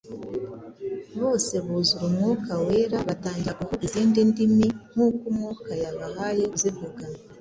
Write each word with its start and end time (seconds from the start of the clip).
Bose 1.21 1.53
buzuzwa 1.65 2.01
Umwuka 2.09 2.51
Wera, 2.65 2.97
batangira 3.07 3.57
kuvuga 3.59 3.81
izindi 3.87 4.19
ndimi, 4.29 4.67
nk’uko 4.91 5.21
Umwuka 5.31 5.71
yabahaye 5.83 6.43
kuzivuga. 6.51 7.03